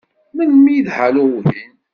Melmi 0.35 0.69
i 0.77 0.85
d 0.85 0.87
Halloween? 0.97 1.73